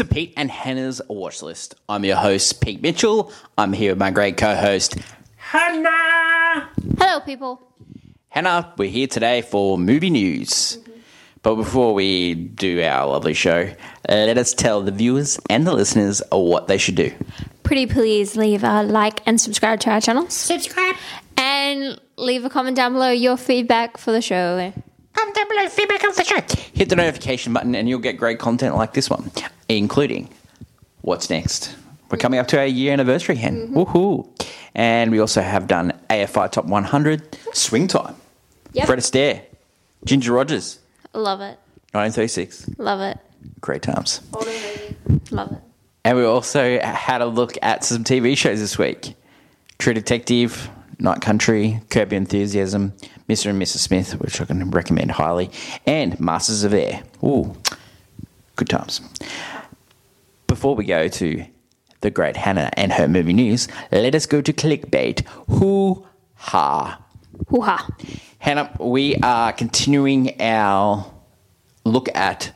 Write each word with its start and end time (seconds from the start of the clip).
to 0.00 0.04
Pete 0.06 0.32
and 0.34 0.50
Hannah's 0.50 1.02
watch 1.08 1.42
list. 1.42 1.74
I'm 1.86 2.06
your 2.06 2.16
host, 2.16 2.62
Pete 2.62 2.80
Mitchell. 2.80 3.30
I'm 3.58 3.74
here 3.74 3.92
with 3.92 3.98
my 3.98 4.10
great 4.10 4.38
co 4.38 4.54
host, 4.54 4.96
Hannah. 5.36 6.70
Hello, 6.98 7.20
people. 7.20 7.60
Hannah, 8.30 8.72
we're 8.78 8.88
here 8.88 9.06
today 9.06 9.42
for 9.42 9.76
movie 9.76 10.08
news. 10.08 10.78
But 11.42 11.56
before 11.56 11.92
we 11.92 12.32
do 12.32 12.82
our 12.82 13.08
lovely 13.08 13.34
show, 13.34 13.74
uh, 14.08 14.14
let 14.14 14.38
us 14.38 14.54
tell 14.54 14.80
the 14.80 14.90
viewers 14.90 15.38
and 15.50 15.66
the 15.66 15.74
listeners 15.74 16.22
what 16.32 16.66
they 16.66 16.78
should 16.78 16.94
do. 16.94 17.12
Pretty 17.62 17.84
please 17.84 18.36
leave 18.36 18.64
a 18.64 18.82
like 18.82 19.20
and 19.26 19.38
subscribe 19.38 19.80
to 19.80 19.90
our 19.90 20.00
channel. 20.00 20.30
Subscribe. 20.30 20.96
And 21.36 22.00
leave 22.16 22.46
a 22.46 22.48
comment 22.48 22.74
down 22.74 22.94
below 22.94 23.10
your 23.10 23.36
feedback 23.36 23.98
for 23.98 24.12
the 24.12 24.22
show. 24.22 24.72
Comment 25.14 25.34
down 25.36 25.48
below 25.48 25.68
feedback 25.68 26.04
of 26.04 26.16
the 26.16 26.24
show. 26.24 26.40
Hit 26.72 26.88
the 26.88 26.96
notification 26.96 27.52
button 27.52 27.74
and 27.74 27.88
you'll 27.88 27.98
get 27.98 28.16
great 28.16 28.38
content 28.38 28.76
like 28.76 28.94
this 28.94 29.10
one, 29.10 29.30
including 29.68 30.28
what's 31.02 31.30
next. 31.30 31.76
We're 32.10 32.18
coming 32.18 32.40
up 32.40 32.48
to 32.48 32.58
our 32.58 32.66
year 32.66 32.92
anniversary, 32.92 33.36
Hen. 33.36 33.68
Mm-hmm. 33.68 33.78
Woohoo! 33.78 34.28
And 34.74 35.10
we 35.10 35.18
also 35.18 35.42
have 35.42 35.66
done 35.66 35.92
AFI 36.08 36.50
Top 36.50 36.64
100 36.64 37.38
Swing 37.52 37.86
Time. 37.86 38.16
Yep. 38.72 38.86
Fred 38.86 38.98
Astaire, 39.00 39.42
Ginger 40.04 40.32
Rogers, 40.32 40.78
Love 41.12 41.40
it. 41.40 41.58
1936. 41.92 42.78
Love 42.78 43.00
it. 43.00 43.18
Great 43.60 43.82
times. 43.82 44.20
Love 45.30 45.52
it. 45.52 45.58
And 46.04 46.16
we 46.16 46.24
also 46.24 46.78
had 46.80 47.20
a 47.20 47.26
look 47.26 47.54
at 47.62 47.84
some 47.84 48.04
TV 48.04 48.36
shows 48.36 48.60
this 48.60 48.78
week 48.78 49.14
True 49.78 49.92
Detective, 49.92 50.70
Night 50.98 51.20
Country, 51.20 51.80
Curb 51.90 52.12
Enthusiasm, 52.12 52.92
Mr. 53.30 53.50
and 53.50 53.62
Mrs. 53.62 53.78
Smith, 53.78 54.18
which 54.20 54.40
I 54.40 54.44
can 54.44 54.70
recommend 54.72 55.12
highly, 55.12 55.52
and 55.86 56.18
Masters 56.18 56.64
of 56.64 56.74
Air. 56.74 57.04
Ooh, 57.22 57.56
good 58.56 58.68
times. 58.68 59.00
Before 60.48 60.74
we 60.74 60.84
go 60.84 61.06
to 61.06 61.44
the 62.00 62.10
great 62.10 62.36
Hannah 62.36 62.70
and 62.72 62.92
her 62.92 63.06
movie 63.06 63.32
news, 63.32 63.68
let 63.92 64.16
us 64.16 64.26
go 64.26 64.40
to 64.40 64.52
clickbait. 64.52 65.24
Hoo 65.48 66.04
ha. 66.34 67.00
Hoo 67.48 67.60
ha. 67.60 67.88
Hannah, 68.40 68.74
we 68.80 69.14
are 69.16 69.52
continuing 69.52 70.40
our 70.42 71.08
look 71.84 72.08
at 72.16 72.52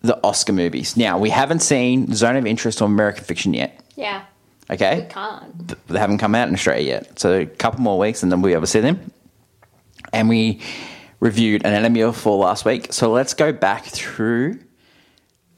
the 0.00 0.18
Oscar 0.24 0.54
movies. 0.54 0.96
Now, 0.96 1.18
we 1.18 1.28
haven't 1.28 1.60
seen 1.60 2.14
Zone 2.14 2.36
of 2.36 2.46
Interest 2.46 2.80
or 2.80 2.86
American 2.86 3.24
Fiction 3.24 3.52
yet. 3.52 3.78
Yeah. 3.94 4.24
Okay? 4.70 5.06
Can't. 5.10 5.86
They 5.88 5.98
haven't 5.98 6.18
come 6.18 6.34
out 6.34 6.48
in 6.48 6.54
Australia 6.54 6.86
yet. 6.86 7.18
So 7.18 7.40
a 7.40 7.46
couple 7.46 7.80
more 7.80 7.98
weeks 7.98 8.22
and 8.22 8.32
then 8.32 8.40
we'll 8.40 8.50
be 8.50 8.54
able 8.54 8.62
to 8.62 8.66
see 8.68 8.80
them. 8.80 9.09
And 10.12 10.28
we 10.28 10.60
reviewed 11.20 11.64
Anatomy 11.64 12.00
of 12.00 12.10
a 12.10 12.18
Fall 12.18 12.38
last 12.38 12.64
week. 12.64 12.92
So 12.92 13.10
let's 13.10 13.34
go 13.34 13.52
back 13.52 13.84
through 13.84 14.58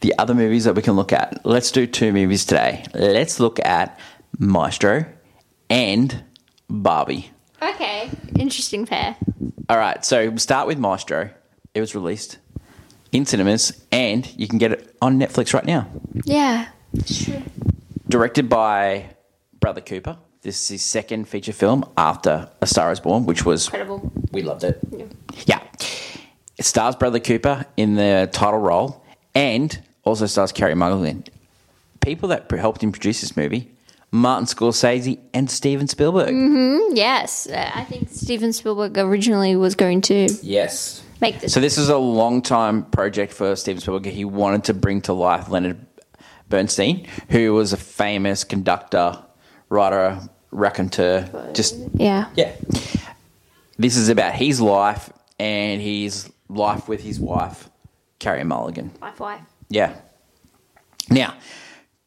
the 0.00 0.14
other 0.18 0.34
movies 0.34 0.64
that 0.64 0.74
we 0.74 0.82
can 0.82 0.94
look 0.94 1.12
at. 1.12 1.44
Let's 1.46 1.70
do 1.70 1.86
two 1.86 2.12
movies 2.12 2.44
today. 2.44 2.84
Let's 2.92 3.40
look 3.40 3.64
at 3.64 3.98
Maestro 4.38 5.06
and 5.70 6.24
Barbie. 6.68 7.30
Okay. 7.62 8.10
Interesting 8.36 8.86
pair. 8.86 9.16
All 9.68 9.78
right, 9.78 10.04
so 10.04 10.28
we'll 10.28 10.38
start 10.38 10.66
with 10.66 10.78
Maestro. 10.78 11.30
It 11.74 11.80
was 11.80 11.94
released 11.94 12.38
in 13.12 13.24
cinemas 13.24 13.84
and 13.92 14.28
you 14.36 14.48
can 14.48 14.58
get 14.58 14.72
it 14.72 14.96
on 15.00 15.18
Netflix 15.18 15.54
right 15.54 15.64
now. 15.64 15.88
Yeah. 16.24 16.68
Sure. 17.06 17.42
Directed 18.08 18.48
by 18.48 19.14
Bradley 19.60 19.82
Cooper. 19.82 20.18
This 20.42 20.60
is 20.62 20.68
his 20.68 20.84
second 20.84 21.28
feature 21.28 21.52
film 21.52 21.84
after 21.96 22.50
A 22.60 22.66
Star 22.66 22.90
is 22.90 22.98
Born, 22.98 23.24
which 23.26 23.46
was 23.46 23.66
Incredible. 23.66 24.12
We 24.32 24.42
loved 24.42 24.64
it. 24.64 24.78
Yeah. 25.46 25.60
It 26.58 26.64
stars 26.64 26.96
Bradley 26.96 27.20
Cooper 27.20 27.66
in 27.76 27.94
the 27.94 28.28
title 28.32 28.60
role 28.60 29.04
and 29.34 29.80
also 30.04 30.26
stars 30.26 30.52
Carey 30.52 30.74
Mulligan. 30.74 31.24
People 32.00 32.28
that 32.30 32.50
helped 32.50 32.82
him 32.82 32.92
produce 32.92 33.20
this 33.20 33.36
movie, 33.36 33.70
Martin 34.10 34.46
Scorsese 34.46 35.18
and 35.32 35.50
Steven 35.50 35.86
Spielberg. 35.88 36.30
Yes. 36.96 37.46
Uh, 37.48 37.70
I 37.74 37.84
think 37.84 38.08
Steven 38.10 38.52
Spielberg 38.52 38.98
originally 38.98 39.56
was 39.56 39.74
going 39.74 40.00
to 40.02 40.28
Yes. 40.42 41.02
make 41.20 41.40
this. 41.40 41.52
So 41.52 41.60
this 41.60 41.78
is 41.78 41.88
a 41.88 41.96
long 41.98 42.42
time 42.42 42.84
project 42.84 43.32
for 43.32 43.56
Steven 43.56 43.80
Spielberg. 43.80 44.06
He 44.12 44.24
wanted 44.24 44.64
to 44.64 44.74
bring 44.74 45.00
to 45.02 45.12
life 45.12 45.48
Leonard 45.48 45.84
Bernstein, 46.48 47.06
who 47.30 47.54
was 47.54 47.72
a 47.72 47.78
famous 47.78 48.44
conductor, 48.44 49.18
writer, 49.70 50.20
raconteur. 50.50 51.50
Just 51.54 51.76
yeah. 51.94 52.26
yeah. 52.36 52.52
This 53.78 53.96
is 53.96 54.08
about 54.08 54.34
his 54.34 54.60
life 54.60 55.10
and 55.38 55.80
his 55.80 56.30
life 56.48 56.88
with 56.88 57.02
his 57.02 57.18
wife, 57.18 57.68
Carey 58.18 58.44
Mulligan. 58.44 58.92
Wife, 59.00 59.20
wife. 59.20 59.40
Yeah. 59.68 59.94
Now, 61.10 61.34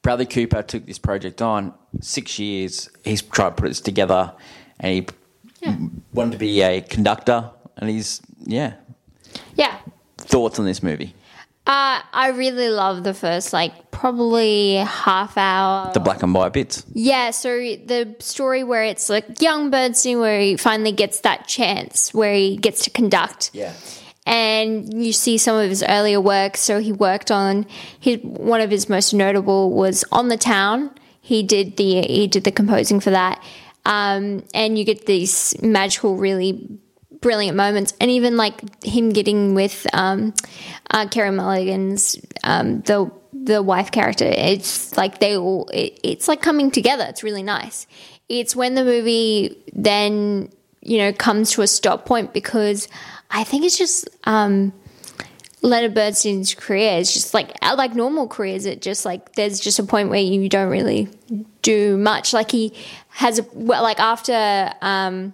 Bradley 0.01 0.25
Cooper 0.25 0.61
took 0.61 0.85
this 0.85 0.99
project 0.99 1.41
on 1.41 1.73
six 2.01 2.37
years. 2.39 2.89
He's 3.03 3.21
tried 3.21 3.49
to 3.49 3.55
put 3.55 3.67
this 3.69 3.81
together, 3.81 4.33
and 4.79 4.93
he 4.93 5.07
Yeah. 5.61 5.75
wanted 6.13 6.33
to 6.33 6.37
be 6.37 6.61
a 6.61 6.81
conductor. 6.81 7.49
And 7.77 7.89
he's 7.89 8.21
yeah. 8.45 8.73
Yeah. 9.55 9.75
Thoughts 10.17 10.59
on 10.59 10.65
this 10.65 10.81
movie? 10.81 11.13
Uh, 11.67 11.99
I 12.13 12.29
really 12.35 12.69
love 12.69 13.03
the 13.03 13.15
first, 13.15 13.51
like, 13.51 13.89
probably 13.89 14.75
half 14.75 15.35
hour. 15.35 15.91
The 15.93 15.99
black 15.99 16.21
and 16.21 16.31
white 16.31 16.53
bits. 16.53 16.85
Yeah, 16.93 17.31
so 17.31 17.49
the 17.57 18.15
story 18.19 18.63
where 18.63 18.83
it's 18.83 19.09
like 19.09 19.41
young 19.41 19.71
Bernstein, 19.71 20.19
where 20.19 20.39
he 20.39 20.57
finally 20.57 20.91
gets 20.91 21.21
that 21.21 21.47
chance, 21.47 22.13
where 22.13 22.35
he 22.35 22.57
gets 22.57 22.83
to 22.83 22.91
conduct. 22.91 23.49
Yeah. 23.53 23.73
And 24.27 25.03
you 25.03 25.11
see 25.11 25.39
some 25.39 25.57
of 25.57 25.67
his 25.69 25.83
earlier 25.83 26.21
work. 26.21 26.57
So 26.57 26.79
he 26.79 26.91
worked 26.91 27.31
on 27.31 27.65
his 27.99 28.19
one 28.21 28.61
of 28.61 28.69
his 28.69 28.87
most 28.87 29.13
notable 29.13 29.71
was 29.71 30.03
on 30.11 30.27
the 30.29 30.37
town. 30.37 30.91
He 31.21 31.41
did 31.41 31.77
the 31.77 32.01
he 32.01 32.27
did 32.27 32.43
the 32.43 32.51
composing 32.51 32.99
for 32.99 33.09
that, 33.09 33.43
um, 33.85 34.43
and 34.53 34.77
you 34.77 34.83
get 34.83 35.07
these 35.07 35.59
magical, 35.63 36.15
really 36.17 36.79
brilliant 37.25 37.57
moments, 37.57 37.95
and 37.99 38.11
even 38.11 38.37
like 38.37 38.83
him 38.85 39.09
getting 39.09 39.55
with 39.55 39.87
um, 39.93 40.31
uh, 40.91 41.07
Carey 41.07 41.31
Mulligan's 41.31 42.23
um, 42.43 42.81
the 42.81 43.11
the 43.33 43.63
wife 43.63 43.89
character. 43.89 44.25
It's 44.25 44.95
like 44.95 45.17
they 45.19 45.35
all 45.35 45.67
it, 45.73 45.99
it's 46.03 46.27
like 46.27 46.43
coming 46.43 46.69
together. 46.69 47.03
It's 47.09 47.23
really 47.23 47.41
nice. 47.41 47.87
It's 48.29 48.55
when 48.55 48.75
the 48.75 48.85
movie 48.85 49.57
then 49.73 50.51
you 50.81 50.99
know 50.99 51.13
comes 51.13 51.49
to 51.53 51.63
a 51.63 51.67
stop 51.67 52.05
point 52.05 52.31
because 52.31 52.87
I 53.31 53.43
think 53.43 53.65
it's 53.65 53.79
just 53.79 54.07
um, 54.25 54.71
Leonard 55.63 55.95
Bernstein's 55.95 56.53
career 56.53 56.99
is 56.99 57.11
just 57.11 57.33
like 57.33 57.57
uh, 57.63 57.73
like 57.75 57.95
normal 57.95 58.27
careers. 58.27 58.67
It 58.67 58.83
just 58.83 59.03
like 59.03 59.33
there's 59.33 59.59
just 59.59 59.79
a 59.79 59.83
point 59.83 60.09
where 60.09 60.21
you 60.21 60.47
don't 60.47 60.69
really 60.69 61.09
do 61.63 61.97
much. 61.97 62.33
Like 62.33 62.51
he 62.51 62.71
has 63.09 63.39
a 63.39 63.47
well, 63.55 63.81
like 63.81 63.99
after 63.99 64.71
um, 64.83 65.33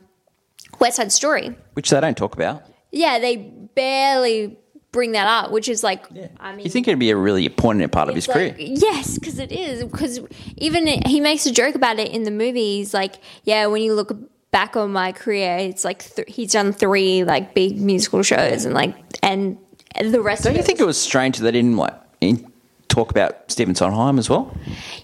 West 0.81 0.97
Side 0.97 1.12
Story, 1.14 1.56
Which 1.75 1.90
they 1.90 2.02
don't 2.02 2.18
talk 2.18 2.34
about. 2.36 2.64
yeah, 2.92 3.19
they 3.19 3.38
barely 3.38 4.58
bring 4.92 5.14
that 5.14 5.25
up, 5.28 5.52
which 5.52 5.69
is 5.69 5.84
like 5.84 6.06
I 6.40 6.53
mean, 6.53 6.66
You 6.66 6.69
think 6.72 6.88
it'd 6.88 7.00
be 7.00 7.12
a 7.12 7.16
really 7.16 7.46
important 7.46 7.90
part 7.94 8.09
of 8.09 8.16
his 8.16 8.28
like- 8.28 8.36
career? 8.36 8.56
Yes, 8.58 9.18
because 9.18 9.40
it 9.40 9.52
is. 9.52 9.84
Because 9.86 10.20
even 10.58 10.86
he 11.06 11.22
makes 11.22 11.46
a 11.46 11.52
joke 11.53 11.75
about 11.75 11.97
it 12.00 12.12
in 12.12 12.24
the 12.24 12.31
movie. 12.31 12.78
He's 12.78 12.94
like, 12.94 13.16
"Yeah, 13.46 13.68
when 13.68 13.81
you 13.84 13.94
look 13.94 14.12
back 14.52 14.75
on 14.75 14.91
my 14.91 15.14
career, 15.14 15.56
it's 15.59 15.86
like 15.86 16.14
th- 16.16 16.28
he's 16.30 16.52
done 16.52 16.74
three 16.74 17.24
like 17.24 17.53
big 17.53 17.80
musical 17.80 18.22
shows, 18.24 18.66
and 18.66 18.74
like 18.75 18.94
and 19.24 19.58
the 20.02 20.20
rest." 20.22 20.44
Don't 20.44 20.56
you 20.58 20.64
think 20.64 20.80
it 20.81 20.86
was 20.86 21.00
strange 21.00 21.38
that 21.38 21.44
they 21.46 21.52
didn't 21.52 21.78
like 21.78 21.94
in- 22.20 22.52
talk 22.90 23.12
about 23.12 23.50
Stephen 23.50 23.75
Sondheim 23.75 24.20
as 24.20 24.30
well? 24.30 24.52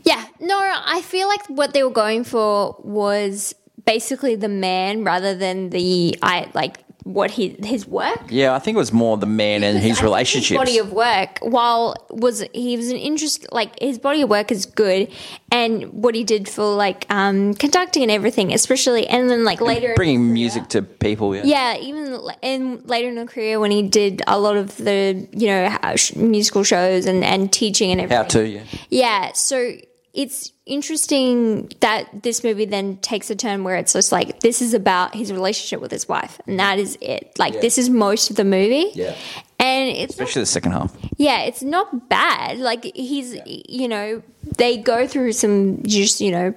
Yeah, 0.04 0.22
no, 0.42 0.60
I 0.60 1.02
feel 1.02 1.30
like 1.30 1.46
what 1.48 1.72
they 1.74 1.84
were 1.84 1.92
going 2.04 2.26
for 2.26 2.76
was 2.84 3.56
basically 3.88 4.36
the 4.36 4.50
man 4.50 5.04
rather 5.04 5.34
than 5.34 5.72
the 5.72 6.16
I 6.22 6.52
like 6.54 6.84
what 7.08 7.32
he 7.32 7.56
his 7.64 7.88
work. 7.88 8.20
Yeah, 8.30 8.54
I 8.54 8.60
think 8.60 8.76
it 8.76 8.80
was 8.80 8.92
more 8.92 9.18
the 9.18 9.26
man 9.26 9.64
and 9.64 9.80
his 9.80 10.04
relationships. 10.04 10.58
body 10.58 10.78
of 10.78 10.92
work, 10.92 11.40
while 11.42 11.96
was 12.10 12.44
he 12.54 12.76
was 12.76 12.90
an 12.90 12.98
interest 12.98 13.48
like 13.52 13.80
his 13.80 13.98
body 13.98 14.24
of 14.24 14.30
work 14.30 14.52
is 14.52 14.66
good, 14.66 15.10
and 15.50 15.86
what 15.94 16.16
he 16.16 16.26
did 16.26 16.50
for 16.50 16.76
like 16.76 17.06
um 17.10 17.54
conducting 17.54 18.04
and 18.04 18.12
everything, 18.12 18.54
especially, 18.54 19.08
and 19.08 19.30
then 19.30 19.46
like 19.46 19.62
later 19.62 19.90
in 19.92 19.96
bringing 19.96 20.34
music 20.34 20.68
to 20.70 20.82
people. 20.82 21.34
Yeah. 21.34 21.44
yeah, 21.46 21.78
even 21.78 22.20
in 22.42 22.82
later 22.84 23.08
in 23.08 23.16
her 23.16 23.26
career 23.26 23.60
when 23.60 23.72
he 23.72 23.84
did 23.84 24.22
a 24.28 24.38
lot 24.38 24.58
of 24.58 24.76
the 24.76 25.28
you 25.32 25.48
know 25.48 25.96
musical 26.18 26.64
shows 26.64 27.06
and 27.06 27.24
and 27.24 27.54
teaching 27.54 27.92
and 27.92 28.02
everything. 28.02 28.24
How 28.24 28.28
to? 28.30 28.48
Yeah. 28.48 28.64
Yeah, 28.90 29.32
so 29.32 29.78
it's 30.18 30.52
interesting 30.66 31.72
that 31.80 32.24
this 32.24 32.44
movie 32.44 32.66
then 32.66 32.98
takes 32.98 33.30
a 33.30 33.36
turn 33.36 33.64
where 33.64 33.76
it's 33.76 33.94
just 33.94 34.12
like 34.12 34.40
this 34.40 34.62
is 34.62 34.74
about 34.74 35.14
his 35.16 35.32
relationship 35.32 35.80
with 35.80 35.92
his 35.92 36.08
wife, 36.10 36.42
and 36.48 36.60
that 36.60 36.80
is 36.80 36.98
it. 37.02 37.32
Like 37.38 37.62
this 37.62 37.78
is 37.78 37.90
most 37.90 38.30
of 38.32 38.36
the 38.36 38.44
movie. 38.44 38.92
Yeah. 38.96 39.16
And 39.60 39.90
it's 39.90 40.18
not, 40.18 40.24
Especially 40.26 40.42
the 40.42 40.46
second 40.48 40.72
half. 40.74 40.96
yeah, 41.18 41.42
it's 41.42 41.62
not 41.64 42.10
bad. 42.10 42.58
Like 42.58 42.84
he's 42.96 43.38
you 43.46 43.88
know 43.88 44.24
they 44.58 44.78
go 44.78 45.08
through 45.08 45.34
some 45.34 45.84
just 45.84 46.20
you 46.20 46.32
know 46.32 46.54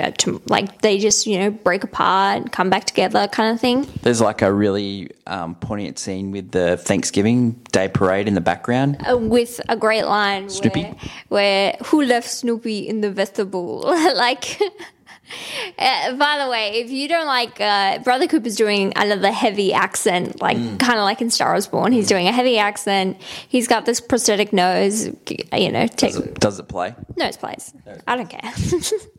uh, 0.00 0.10
to, 0.18 0.40
like 0.48 0.82
they 0.82 0.98
just 0.98 1.26
you 1.26 1.38
know 1.38 1.50
break 1.50 1.84
apart 1.84 2.52
come 2.52 2.70
back 2.70 2.84
together 2.84 3.26
kind 3.28 3.54
of 3.54 3.60
thing. 3.60 3.86
There's 4.02 4.20
like 4.20 4.42
a 4.42 4.52
really 4.52 5.10
um, 5.26 5.54
poignant 5.54 5.98
scene 5.98 6.30
with 6.30 6.50
the 6.50 6.76
Thanksgiving 6.76 7.52
Day 7.72 7.88
parade 7.88 8.28
in 8.28 8.34
the 8.34 8.40
background. 8.40 8.96
Uh, 9.10 9.16
with 9.16 9.60
a 9.68 9.76
great 9.76 10.04
line 10.04 10.48
Snoopy? 10.50 10.82
Where, 10.82 10.94
where 11.28 11.76
who 11.86 12.02
left 12.02 12.28
Snoopy 12.28 12.88
in 12.88 13.00
the 13.00 13.10
vestibule? 13.10 13.80
like, 14.16 14.60
uh, 15.78 16.14
by 16.14 16.38
the 16.42 16.48
way, 16.50 16.80
if 16.80 16.90
you 16.90 17.08
don't 17.08 17.26
like, 17.26 17.60
uh, 17.60 17.98
Bradley 18.00 18.28
Cooper's 18.28 18.56
doing 18.56 18.92
another 18.96 19.30
heavy 19.30 19.72
accent, 19.72 20.40
like 20.40 20.56
Mm. 20.56 20.78
kind 20.80 20.98
of 20.98 21.04
like 21.04 21.20
in 21.20 21.30
Star 21.30 21.54
is 21.56 21.66
Born. 21.66 21.92
He's 21.92 22.08
doing 22.08 22.26
a 22.28 22.32
heavy 22.32 22.58
accent. 22.58 23.20
He's 23.48 23.68
got 23.68 23.84
this 23.86 24.00
prosthetic 24.00 24.52
nose. 24.52 25.06
You 25.52 25.70
know, 25.72 25.86
take, 25.86 26.12
Does 26.12 26.16
it, 26.16 26.40
does 26.40 26.58
it 26.58 26.68
play? 26.68 26.94
nose 27.16 27.36
plays. 27.36 27.72
I 28.06 28.16
don't 28.16 28.28
care. 28.30 28.52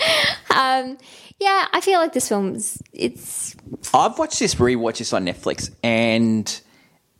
um, 0.54 0.98
yeah, 1.38 1.66
I 1.72 1.80
feel 1.80 2.00
like 2.00 2.12
this 2.12 2.28
film's 2.28 2.82
it's 2.92 3.54
I've 3.92 4.18
watched 4.18 4.38
this 4.38 4.54
rewatch 4.56 4.98
this 4.98 5.12
on 5.12 5.26
Netflix, 5.26 5.70
and 5.82 6.60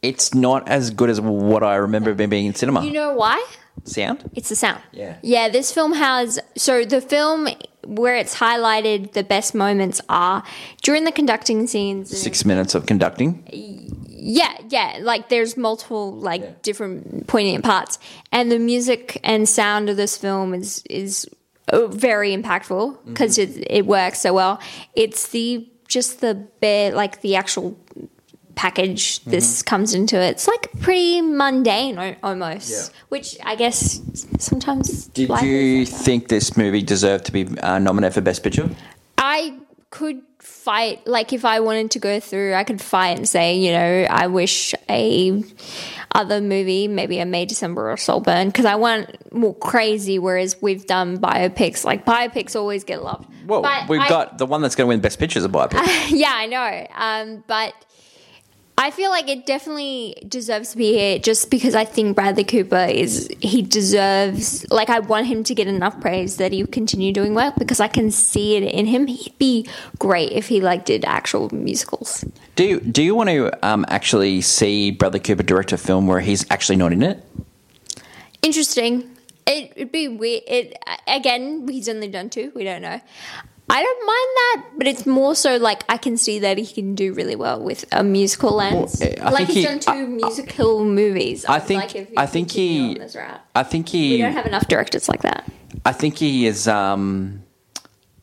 it's 0.02 0.34
not 0.34 0.69
as 0.69 0.90
good 0.90 1.11
as 1.11 1.20
what 1.20 1.62
I 1.62 1.76
remember 1.76 2.14
being 2.14 2.46
in 2.46 2.55
cinema. 2.55 2.84
you 2.84 2.93
know 2.93 3.14
why? 3.14 3.44
Sound? 3.84 4.31
It's 4.34 4.49
the 4.49 4.56
sound. 4.56 4.82
Yeah. 4.93 5.17
Yeah, 5.23 5.49
this 5.49 5.73
film 5.73 5.93
has 5.93 6.38
so 6.56 6.84
the 6.84 7.00
film 7.00 7.49
where 7.84 8.17
it's 8.17 8.34
highlighted 8.34 9.12
the 9.12 9.23
best 9.23 9.55
moments 9.55 10.00
are 10.08 10.43
during 10.82 11.05
the 11.05 11.12
conducting 11.12 11.67
scenes. 11.67 12.17
Six 12.17 12.44
minutes 12.44 12.75
of 12.75 12.87
conducting. 12.87 13.44
Yeah, 14.08 14.56
yeah, 14.70 14.99
like 15.02 15.28
there's 15.28 15.56
multiple 15.56 16.12
like 16.12 16.62
different 16.62 17.26
poignant 17.28 17.64
parts 17.64 17.99
and 18.32 18.50
the 18.50 18.58
music 18.58 19.20
and 19.23 19.49
sound 19.49 19.88
of 19.88 19.96
this 19.96 20.17
film 20.17 20.52
is 20.55 20.82
is 20.90 21.28
very 21.72 22.36
impactful 22.36 22.98
because 23.06 23.38
it 23.38 23.50
it 23.70 23.86
works 23.86 24.20
so 24.20 24.32
well. 24.34 24.60
It's 24.94 25.28
the 25.28 25.68
just 25.88 26.20
the 26.20 26.34
bare 26.60 26.92
like 26.92 27.20
the 27.22 27.36
actual 27.36 27.76
package 28.54 29.22
this 29.24 29.62
comes 29.62 29.92
into 29.94 30.16
it. 30.16 30.30
It's 30.30 30.48
like 30.48 30.68
pretty 30.80 31.20
mundane 31.20 31.98
o- 31.98 32.16
almost, 32.22 32.70
Yeah. 32.70 32.98
which 33.10 33.36
I 33.44 33.54
guess 33.54 34.00
sometimes 34.38 35.08
Did 35.08 35.22
you 35.22 35.28
like 35.28 35.88
think 35.88 36.28
this 36.28 36.56
movie 36.56 36.82
deserved 36.82 37.26
to 37.26 37.32
be 37.32 37.46
uh, 37.58 37.78
nominated 37.78 38.14
for 38.14 38.22
Best 38.22 38.42
Picture? 38.42 38.70
I 39.18 39.58
could 39.90 40.22
fight 40.66 41.06
like 41.06 41.32
if 41.32 41.44
I 41.44 41.60
wanted 41.60 41.92
to 41.92 42.00
go 42.00 42.18
through 42.18 42.54
I 42.54 42.64
could 42.64 42.80
fight 42.80 43.16
and 43.18 43.28
say 43.28 43.56
you 43.58 43.70
know 43.70 44.06
I 44.10 44.26
wish 44.26 44.74
a 44.90 45.42
other 46.10 46.40
movie 46.40 46.88
maybe 46.88 47.20
a 47.20 47.24
May 47.24 47.44
December 47.46 47.88
or 47.92 47.96
Saltburn 47.96 48.48
because 48.48 48.64
I 48.64 48.74
want 48.74 49.32
more 49.32 49.54
crazy 49.54 50.18
whereas 50.18 50.56
we've 50.60 50.84
done 50.86 51.18
biopics. 51.18 51.84
Like 51.84 52.04
biopics 52.04 52.56
always 52.56 52.82
get 52.84 53.02
loved. 53.04 53.28
Well, 53.46 53.62
But 53.62 53.88
we've 53.88 54.00
I- 54.00 54.08
got 54.08 54.38
the 54.38 54.46
one 54.46 54.60
that's 54.62 54.74
going 54.74 54.86
to 54.86 54.88
win 54.88 55.00
Best 55.00 55.18
Picture 55.20 55.38
is 55.38 55.44
a 55.44 55.48
biopic. 55.48 55.78
yeah 56.10 56.32
I 56.34 56.46
know. 56.46 56.86
Um, 56.96 57.44
but 57.46 57.72
I 58.78 58.90
feel 58.90 59.11
like 59.11 59.28
it 59.28 59.46
definitely 59.46 60.23
deserves 60.28 60.73
to 60.73 60.76
be 60.76 60.93
here 60.93 61.19
just 61.19 61.50
because 61.50 61.75
I 61.75 61.87
think 61.87 62.14
Bradley 62.14 62.44
Cooper 62.44 62.84
is 62.84 63.28
he 63.40 63.62
deserves 63.62 64.70
like 64.70 64.90
I 64.90 64.99
want 65.00 65.26
him 65.26 65.44
to 65.44 65.55
get 65.55 65.67
enough 65.67 65.99
praise 66.00 66.37
that 66.37 66.52
he 66.52 66.64
continue 66.67 67.11
doing 67.11 67.34
work 67.34 67.55
because 67.56 67.81
I 67.81 67.88
can 67.88 68.11
see 68.11 68.56
it 68.56 68.62
in 68.64 68.84
him. 68.84 69.06
He'd 69.06 69.38
be 69.38 69.67
great 69.99 70.32
if 70.32 70.49
he 70.49 70.61
like 70.61 70.84
did 70.84 71.06
actual 71.06 71.49
musicals. 71.55 72.23
do 72.55 72.64
you 72.64 72.81
do 72.81 73.02
you 73.02 73.14
want 73.14 73.31
to 73.31 73.67
um, 73.67 73.87
actually 73.88 74.43
see 74.43 74.90
Bradley 74.90 75.20
Cooper 75.20 75.43
direct 75.43 75.73
a 75.73 75.78
film 75.78 76.06
where 76.06 76.20
he's 76.20 76.49
actually 76.50 76.76
not 76.76 76.93
in 76.93 77.02
it? 77.02 77.25
Interesting. 78.43 79.17
It, 79.46 79.73
it'd 79.76 79.93
be 79.93 80.08
weird. 80.08 80.43
It 80.46 80.76
again. 81.06 81.67
He's 81.67 81.88
only 81.88 82.08
done 82.08 82.28
two. 82.28 82.52
We 82.55 82.64
don't 82.64 82.82
know. 82.82 83.00
I 83.68 83.82
don't 83.82 84.06
mind 84.06 84.30
that, 84.36 84.64
but 84.78 84.86
it's 84.86 85.06
more 85.06 85.34
so 85.34 85.56
like 85.56 85.82
I 85.88 85.96
can 85.96 86.16
see 86.16 86.38
that 86.40 86.56
he 86.56 86.66
can 86.72 86.94
do 86.94 87.12
really 87.12 87.34
well 87.34 87.60
with 87.60 87.84
a 87.90 88.04
musical 88.04 88.52
lens. 88.52 88.98
Well, 89.00 89.12
I 89.20 89.30
like 89.30 89.48
he's 89.48 89.56
he- 89.56 89.62
done 89.64 89.80
two 89.80 89.90
I- 89.90 90.04
musical 90.06 90.84
movies. 90.84 91.44
I 91.46 91.58
think 91.58 91.82
like 91.82 91.96
if 91.96 92.08
I 92.16 92.26
think 92.26 92.52
he. 92.52 93.00
I 93.54 93.62
think 93.64 93.92
We 93.92 93.98
he 93.98 94.18
don't 94.18 94.32
have 94.32 94.46
enough 94.46 94.68
directors 94.68 95.08
like 95.08 95.22
that. 95.22 95.50
I 95.84 95.92
think 95.92 96.16
he 96.16 96.46
is 96.46 96.68
um, 96.68 97.42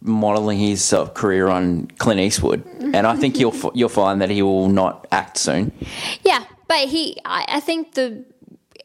modeling 0.02 0.60
his 0.60 0.84
sort 0.84 1.10
of 1.10 1.14
career 1.14 1.48
on 1.50 1.88
Clint 1.98 2.22
Eastwood, 2.22 2.64
mm-hmm. 2.64 2.96
and 2.96 3.06
I 3.06 3.16
think 3.18 3.38
you'll 3.38 3.72
you'll 3.74 3.90
find 3.90 4.22
that 4.22 4.30
he 4.30 4.42
will 4.42 4.70
not 4.70 5.08
act 5.12 5.38
soon. 5.38 5.74
Yeah, 6.24 6.44
but 6.70 6.88
he. 6.88 7.18
I, 7.26 7.46
I 7.48 7.60
think 7.60 7.96
the 7.96 8.24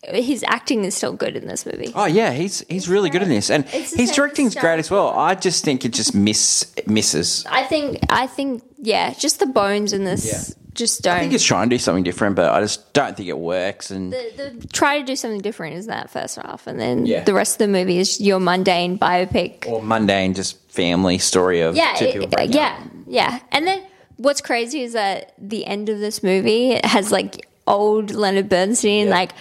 his 0.05 0.45
acting 0.47 0.85
is 0.85 0.95
still 0.95 1.13
good 1.13 1.37
in 1.37 1.47
this 1.49 1.67
movie. 1.67 1.93
Oh 1.95 2.05
yeah, 2.07 2.33
he's 2.33 2.61
he's 2.69 2.89
really 2.89 3.11
good 3.11 3.23
in 3.23 3.29
this, 3.29 3.51
and 3.51 3.65
his 3.69 4.13
directing's 4.13 4.53
style. 4.53 4.63
great 4.63 4.79
as 4.79 4.91
well. 4.91 5.09
I 5.11 5.35
just 5.35 5.65
think 5.65 5.85
it 5.85 5.93
just 5.93 6.15
miss 6.15 6.73
misses. 6.87 7.45
I 7.51 7.65
think. 7.65 7.99
I 8.11 8.27
think. 8.27 8.63
Yeah, 8.81 9.13
just 9.15 9.41
the 9.41 9.47
bones 9.47 9.93
in 9.93 10.05
this 10.05 10.55
just 10.73 11.03
don't. 11.03 11.17
I 11.17 11.21
think 11.21 11.33
it's 11.33 11.43
trying 11.45 11.69
to 11.69 11.75
do 11.75 11.81
something 11.81 12.05
different, 12.05 12.37
but 12.37 12.53
I 12.53 12.61
just 12.61 12.93
don't 12.93 13.17
think 13.17 13.29
it 13.29 13.37
works. 13.39 13.91
And 13.91 14.13
the, 14.13 14.53
the 14.61 14.67
try 14.69 14.99
to 15.01 15.05
do 15.05 15.17
something 15.17 15.41
different 15.41 15.75
is 15.75 15.87
that 15.87 16.11
first 16.11 16.37
half, 16.37 16.69
and 16.69 16.79
then 16.79 17.05
Yeah. 17.05 17.25
the 17.25 17.35
rest 17.35 17.55
of 17.55 17.59
the 17.59 17.69
movie 17.69 17.99
is 17.99 18.21
your 18.21 18.39
mundane 18.39 18.97
biopic. 18.99 19.67
or 19.67 19.83
mundane, 19.83 20.35
just 20.35 20.57
family 20.71 21.19
story 21.19 21.61
of 21.63 21.75
yeah, 21.75 21.95
two 21.95 22.05
it- 22.05 22.21
people 22.21 22.47
yeah, 22.49 22.79
up. 22.81 22.91
yeah. 23.09 23.41
And 23.51 23.67
then 23.67 23.83
what's 24.17 24.41
crazy 24.41 24.83
is 24.83 24.93
that 24.93 25.33
the 25.39 25.67
end 25.67 25.89
of 25.89 25.99
this 25.99 26.23
movie 26.23 26.79
has 26.85 27.11
like 27.11 27.49
old 27.67 28.13
Leonard 28.13 28.49
Bernstein 28.49 29.09
Yeah. 29.09 29.13
like 29.15 29.33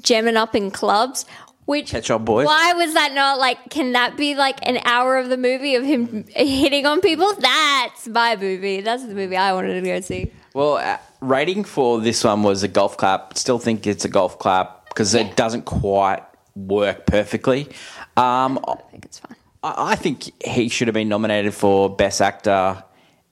jamming 0.00 0.36
up 0.36 0.54
in 0.54 0.70
clubs. 0.70 1.24
Which 1.64 1.90
catch 1.90 2.10
up 2.12 2.24
Boys? 2.24 2.46
Why 2.46 2.74
was 2.74 2.94
that 2.94 3.12
not 3.12 3.40
like? 3.40 3.70
Can 3.70 3.92
that 3.92 4.16
be 4.16 4.36
like 4.36 4.58
an 4.68 4.78
hour 4.84 5.16
of 5.18 5.28
the 5.28 5.36
movie 5.36 5.74
of 5.74 5.82
him 5.84 6.24
hitting 6.28 6.86
on 6.86 7.00
people? 7.00 7.32
That's 7.40 8.06
my 8.06 8.36
movie. 8.36 8.82
That's 8.82 9.04
the 9.04 9.14
movie 9.14 9.36
I 9.36 9.52
wanted 9.52 9.74
to 9.80 9.86
go 9.86 10.00
see. 10.00 10.30
Well, 10.54 10.74
uh, 10.76 10.98
rating 11.20 11.64
for 11.64 12.00
this 12.00 12.22
one 12.22 12.44
was 12.44 12.62
a 12.62 12.68
golf 12.68 12.96
clap. 12.96 13.36
Still 13.36 13.58
think 13.58 13.84
it's 13.86 14.04
a 14.04 14.08
golf 14.08 14.38
clap 14.38 14.88
because 14.90 15.12
Yeah. 15.12 15.22
it 15.22 15.34
doesn't 15.36 15.64
quite 15.64 16.22
work 16.54 17.04
perfectly. 17.06 17.68
Um, 18.16 18.60
I 18.68 18.76
think 18.92 19.04
it's 19.04 19.18
fine. 19.18 19.34
I 19.64 19.92
I 19.92 19.96
think 19.96 20.30
he 20.46 20.68
should 20.68 20.86
have 20.86 20.94
been 20.94 21.08
nominated 21.08 21.52
for 21.52 21.90
Best 21.94 22.22
Actor, 22.22 22.84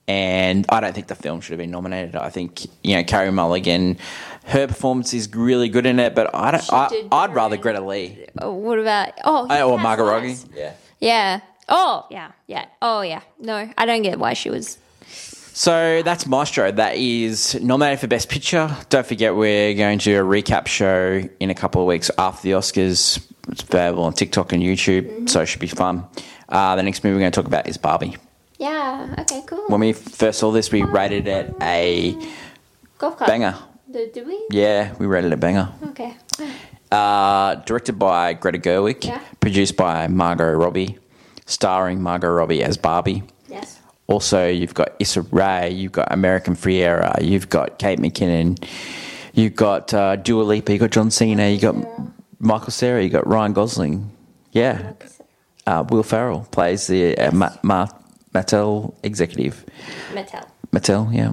and 0.07 0.65
I 0.69 0.79
don't 0.79 0.93
think 0.93 1.07
the 1.07 1.15
film 1.15 1.41
should 1.41 1.51
have 1.51 1.59
been 1.59 1.71
nominated. 1.71 2.15
I 2.15 2.29
think 2.29 2.65
you 2.83 2.95
know 2.95 3.03
Carey 3.03 3.31
Mulligan, 3.31 3.97
her 4.45 4.67
performance 4.67 5.13
is 5.13 5.33
really 5.33 5.69
good 5.69 5.85
in 5.85 5.99
it, 5.99 6.13
but 6.15 6.33
I 6.33 6.51
don't. 6.51 6.63
She 6.63 6.71
I, 6.71 6.89
did 6.89 7.07
I'd 7.11 7.33
rather 7.33 7.57
Greta 7.57 7.81
Lee 7.81 8.25
Oh, 8.41 8.53
what 8.53 8.79
about? 8.79 9.13
Oh, 9.23 9.47
Uh, 9.49 9.63
or 9.63 9.77
yeah, 9.77 9.83
Margot 9.83 10.05
Robbie. 10.05 10.35
Yeah. 10.53 10.73
Yeah. 10.99 11.39
Oh, 11.67 12.05
yeah, 12.11 12.31
yeah. 12.47 12.65
Oh, 12.81 13.01
yeah. 13.01 13.21
No, 13.39 13.69
I 13.77 13.85
don't 13.87 14.03
get 14.03 14.19
why 14.19 14.33
she 14.33 14.49
was. 14.51 14.77
So 15.07 16.01
that's 16.03 16.27
Maestro. 16.27 16.71
That 16.71 16.95
is 16.97 17.55
nominated 17.61 18.01
for 18.01 18.07
Best 18.07 18.29
Picture. 18.29 18.69
Don't 18.89 19.05
forget, 19.05 19.35
we're 19.35 19.73
going 19.73 19.97
to 19.99 20.03
do 20.05 20.21
a 20.21 20.23
recap 20.23 20.67
show 20.67 21.27
in 21.39 21.49
a 21.49 21.55
couple 21.55 21.81
of 21.81 21.87
weeks 21.87 22.11
after 22.17 22.43
the 22.43 22.51
Oscars. 22.51 23.25
It's 23.47 23.63
available 23.63 24.03
on 24.03 24.13
TikTok 24.13 24.51
and 24.51 24.61
YouTube, 24.61 25.29
so 25.29 25.41
it 25.41 25.45
should 25.45 25.61
be 25.61 25.67
fun. 25.67 26.05
Uh, 26.49 26.75
the 26.75 26.83
next 26.83 27.03
movie 27.03 27.15
we're 27.15 27.21
going 27.21 27.31
to 27.31 27.35
talk 27.35 27.47
about 27.47 27.67
is 27.67 27.77
Barbie. 27.77 28.17
Yeah. 28.65 29.15
Okay. 29.19 29.43
Cool. 29.45 29.65
When 29.67 29.79
we 29.81 29.93
first 29.93 30.39
saw 30.39 30.51
this, 30.51 30.71
we 30.71 30.81
rated 30.83 31.27
it 31.27 31.53
a 31.61 32.15
Golf 32.97 33.17
club. 33.17 33.27
banger. 33.29 33.55
Did, 33.91 34.13
did 34.13 34.25
we? 34.27 34.37
Yeah, 34.49 34.93
we 34.99 35.05
rated 35.05 35.31
it 35.31 35.35
a 35.35 35.37
banger. 35.37 35.69
Okay. 35.89 36.15
Uh, 36.91 37.55
directed 37.69 37.99
by 37.99 38.33
Greta 38.33 38.57
Gerwig, 38.57 39.05
Yeah. 39.05 39.19
produced 39.39 39.75
by 39.77 40.07
Margot 40.07 40.51
Robbie, 40.53 40.97
starring 41.45 42.01
Margot 42.01 42.29
Robbie 42.29 42.63
as 42.63 42.77
Barbie. 42.77 43.23
Yes. 43.49 43.79
Also, 44.07 44.47
you've 44.47 44.73
got 44.73 44.89
Issa 44.99 45.21
Rae, 45.31 45.69
you've 45.69 45.91
got 45.91 46.11
America 46.11 46.51
Ferrera, 46.51 47.21
you've 47.21 47.49
got 47.49 47.77
Kate 47.79 47.99
McKinnon, 47.99 48.57
you've 49.33 49.55
got 49.55 49.93
uh, 49.93 50.15
Dua 50.15 50.43
Lipa, 50.43 50.71
you've 50.73 50.81
got 50.81 50.91
John 50.91 51.11
Cena, 51.11 51.49
you've 51.49 51.61
got 51.61 51.75
Michael 52.39 52.71
Cera, 52.71 53.01
you've 53.03 53.13
got 53.13 53.27
Ryan 53.27 53.53
Gosling. 53.53 54.09
Yeah. 54.51 54.93
Uh, 55.67 55.83
Will 55.89 56.03
Ferrell 56.03 56.47
plays 56.51 56.87
the 56.87 57.17
uh, 57.17 57.31
Ma- 57.31 57.57
Ma- 57.63 57.87
Mattel 58.35 58.93
executive. 59.01 59.65
Mattel. 60.13 60.47
Mattel, 60.71 61.13
yeah. 61.13 61.31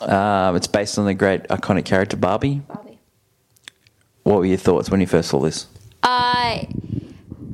Uh, 0.00 0.54
it's 0.54 0.66
based 0.66 0.98
on 0.98 1.04
the 1.04 1.14
great 1.14 1.42
iconic 1.48 1.84
character 1.84 2.16
Barbie. 2.16 2.62
Barbie. 2.68 2.98
What 4.22 4.38
were 4.38 4.46
your 4.46 4.56
thoughts 4.56 4.90
when 4.90 5.00
you 5.00 5.06
first 5.06 5.30
saw 5.30 5.40
this? 5.40 5.66
I. 6.02 6.68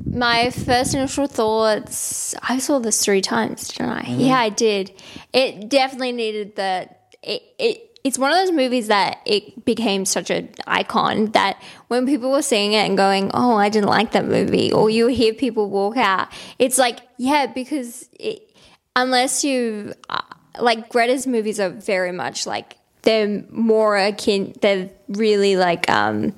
My 0.05 0.49
first 0.49 0.93
initial 0.93 1.27
thoughts. 1.27 2.35
I 2.43 2.59
saw 2.59 2.79
this 2.79 3.03
three 3.03 3.21
times, 3.21 3.69
didn't 3.69 3.89
I? 3.89 4.03
Yeah, 4.09 4.39
I 4.39 4.49
did. 4.49 4.91
It 5.33 5.69
definitely 5.69 6.11
needed 6.11 6.55
the. 6.55 6.89
It, 7.23 7.41
it 7.57 7.91
it's 8.03 8.17
one 8.17 8.31
of 8.31 8.37
those 8.37 8.51
movies 8.51 8.87
that 8.87 9.19
it 9.25 9.63
became 9.63 10.05
such 10.05 10.29
an 10.29 10.49
icon 10.65 11.27
that 11.31 11.61
when 11.87 12.05
people 12.05 12.31
were 12.31 12.41
seeing 12.41 12.73
it 12.73 12.85
and 12.87 12.97
going, 12.97 13.31
"Oh, 13.33 13.55
I 13.55 13.69
didn't 13.69 13.89
like 13.89 14.11
that 14.11 14.25
movie," 14.25 14.71
or 14.71 14.89
you 14.89 15.07
hear 15.07 15.33
people 15.33 15.69
walk 15.69 15.97
out, 15.97 16.27
it's 16.57 16.77
like, 16.77 16.99
yeah, 17.17 17.45
because 17.45 18.09
it, 18.19 18.50
unless 18.95 19.43
you 19.43 19.93
uh, 20.09 20.21
like 20.59 20.89
Greta's 20.89 21.25
movies 21.27 21.59
are 21.59 21.69
very 21.69 22.11
much 22.11 22.45
like 22.45 22.77
they're 23.03 23.43
more 23.49 23.97
akin. 23.97 24.53
They're 24.61 24.89
really 25.07 25.55
like 25.55 25.89
um 25.89 26.33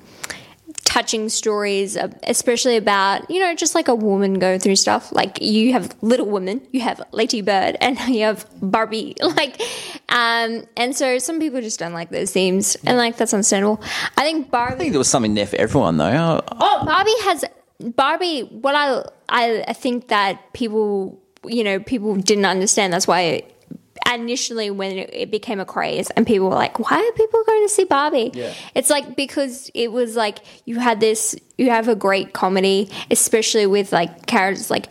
touching 0.84 1.28
stories, 1.28 1.96
uh, 1.96 2.08
especially 2.22 2.76
about 2.76 3.28
you 3.30 3.40
know 3.40 3.54
just 3.54 3.74
like 3.74 3.88
a 3.88 3.94
woman 3.94 4.38
going 4.38 4.60
through 4.60 4.76
stuff. 4.76 5.10
Like 5.12 5.40
you 5.42 5.72
have 5.72 5.94
Little 6.02 6.26
Women, 6.26 6.66
you 6.70 6.80
have 6.80 7.02
Lady 7.12 7.42
Bird, 7.42 7.76
and 7.80 7.98
you 8.08 8.22
have 8.22 8.46
Barbie. 8.62 9.16
Like, 9.22 9.60
um, 10.08 10.64
and 10.76 10.94
so 10.94 11.18
some 11.18 11.40
people 11.40 11.60
just 11.60 11.80
don't 11.80 11.92
like 11.92 12.10
those 12.10 12.30
themes, 12.30 12.76
and 12.86 12.96
like 12.96 13.16
that's 13.16 13.34
understandable. 13.34 13.82
I 14.16 14.22
think 14.22 14.50
Barbie. 14.50 14.74
I 14.74 14.78
think 14.78 14.92
there 14.92 14.98
was 15.00 15.08
something 15.10 15.34
there 15.34 15.46
for 15.46 15.56
everyone, 15.56 15.96
though. 15.96 16.40
Oh, 16.52 16.56
Oh, 16.60 16.84
Barbie 16.86 17.10
has 17.24 17.44
Barbie. 17.80 18.42
What 18.42 18.74
I 18.76 19.02
I, 19.28 19.64
I 19.68 19.72
think 19.72 20.08
that 20.08 20.52
people 20.52 21.20
you 21.46 21.64
know 21.64 21.80
people 21.80 22.14
didn't 22.16 22.44
understand. 22.44 22.92
That's 22.92 23.06
why 23.06 23.20
it, 23.20 23.54
initially 24.12 24.70
when 24.70 24.98
it, 24.98 25.30
became 25.30 25.60
a 25.60 25.64
craze 25.64 26.10
and 26.10 26.26
people 26.26 26.48
were 26.48 26.54
like, 26.54 26.78
why 26.78 26.96
are 26.96 27.12
people 27.12 27.42
going 27.44 27.62
to 27.62 27.68
see 27.68 27.84
Barbie? 27.84 28.30
Yeah. 28.34 28.52
It's 28.74 28.90
like 28.90 29.16
because 29.16 29.70
it 29.74 29.92
was 29.92 30.16
like 30.16 30.38
you 30.64 30.78
had 30.78 31.00
this. 31.00 31.34
You 31.58 31.70
have 31.70 31.88
a 31.88 31.94
great 31.94 32.32
comedy, 32.32 32.90
especially 33.10 33.66
with 33.66 33.92
like 33.92 34.26
characters 34.26 34.70
like. 34.70 34.86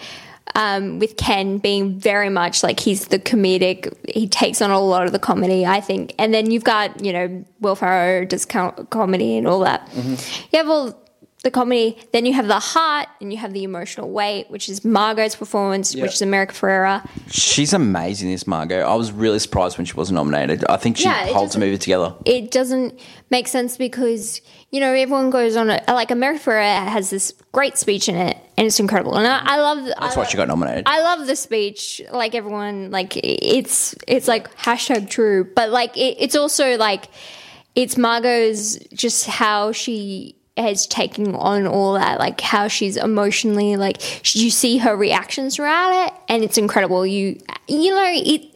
Um, 0.55 0.99
with 0.99 1.17
Ken 1.17 1.57
being 1.57 1.97
very 1.97 2.29
much 2.29 2.61
like 2.61 2.79
he's 2.79 3.07
the 3.07 3.17
comedic, 3.17 3.91
he 4.07 4.27
takes 4.27 4.61
on 4.61 4.69
a 4.69 4.79
lot 4.79 5.07
of 5.07 5.11
the 5.11 5.17
comedy, 5.17 5.65
I 5.65 5.81
think. 5.81 6.13
And 6.19 6.31
then 6.31 6.51
you've 6.51 6.65
got, 6.65 7.03
you 7.03 7.11
know, 7.11 7.43
Will 7.59 7.75
Ferrell 7.75 8.27
does 8.27 8.45
com- 8.45 8.87
comedy 8.91 9.35
and 9.35 9.47
all 9.47 9.61
that. 9.61 9.89
You 9.95 10.59
have 10.59 10.69
all 10.69 11.02
the 11.43 11.51
comedy, 11.51 11.97
then 12.13 12.25
you 12.25 12.33
have 12.33 12.47
the 12.47 12.59
heart, 12.59 13.07
and 13.21 13.31
you 13.31 13.37
have 13.37 13.53
the 13.53 13.63
emotional 13.63 14.09
weight, 14.09 14.49
which 14.49 14.69
is 14.69 14.83
Margot's 14.85 15.35
performance, 15.35 15.93
which 15.93 16.13
is 16.13 16.21
America 16.21 16.53
Ferrera. 16.53 17.07
she's 17.29 17.73
amazing, 17.73 18.31
this 18.31 18.47
Margot. 18.47 18.79
I 18.79 18.95
was 18.95 19.11
really 19.11 19.39
surprised 19.39 19.77
when 19.77 19.85
she 19.85 19.93
wasn't 19.93 20.15
nominated. 20.15 20.63
I 20.69 20.77
think 20.77 20.97
she 20.97 21.03
Yeah, 21.03 21.27
holds 21.27 21.53
the 21.53 21.59
movie 21.59 21.77
together. 21.77 22.15
It 22.25 22.49
doesn't 22.49 22.97
make 23.29 23.49
sense 23.49 23.75
because, 23.75 24.39
you 24.71 24.79
know, 24.79 24.93
everyone 24.93 25.31
goes 25.31 25.57
on 25.57 25.69
it. 25.69 25.83
Like, 25.87 26.11
America 26.11 26.39
Ferrera 26.45 26.87
has 26.87 27.09
this 27.09 27.33
great 27.51 27.77
speech 27.77 28.07
in 28.07 28.15
it, 28.15 28.37
and 28.57 28.65
it's 28.65 28.79
incredible. 28.79 29.17
And 29.17 29.27
I, 29.27 29.41
I 29.43 29.57
love 29.57 29.83
That's 29.85 30.15
I, 30.15 30.19
why 30.21 30.25
she 30.25 30.37
got 30.37 30.47
nominated. 30.47 30.83
I 30.87 31.01
love 31.01 31.27
the 31.27 31.35
speech. 31.35 32.01
Like 32.11 32.35
everyone, 32.35 32.89
like 32.89 33.17
it's 33.17 33.95
it's 34.07 34.29
like 34.29 34.55
hashtag 34.57 35.09
true, 35.09 35.43
but 35.55 35.71
like 35.71 35.97
it, 35.97 36.15
it's 36.19 36.35
also 36.35 36.77
like 36.77 37.09
it's 37.75 37.97
Margot's 37.97 38.77
just 38.93 39.25
how 39.27 39.71
she 39.71 40.37
has 40.57 40.85
taken 40.85 41.33
on 41.35 41.65
all 41.65 41.93
that, 41.93 42.19
like 42.19 42.39
how 42.41 42.67
she's 42.67 42.95
emotionally 42.97 43.75
like 43.75 44.35
you 44.35 44.49
see 44.49 44.77
her 44.77 44.95
reactions 44.95 45.55
throughout 45.55 46.07
it, 46.07 46.13
and 46.29 46.43
it's 46.43 46.57
incredible. 46.57 47.05
You 47.05 47.39
you 47.67 47.91
know 47.91 48.11
it. 48.13 48.49